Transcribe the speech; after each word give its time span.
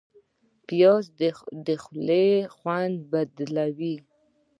پیاز 0.67 1.05
د 1.67 1.67
خولې 1.83 2.27
خوند 2.55 2.95
بدلوي 3.11 3.95